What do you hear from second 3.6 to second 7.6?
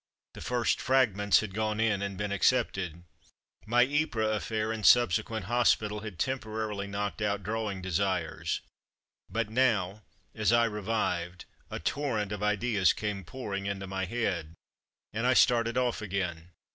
My Ypres affair and subsequent hospital had temporarily knocked out